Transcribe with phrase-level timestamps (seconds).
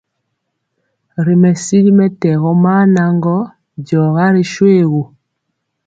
[1.25, 3.35] Ri mesili mɛtɛgɔ maa naŋgɔ,
[3.85, 5.01] diɔga ri shoégu.